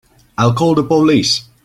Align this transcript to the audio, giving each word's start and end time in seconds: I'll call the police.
I'll 0.35 0.55
call 0.55 0.73
the 0.73 0.83
police. 0.83 1.47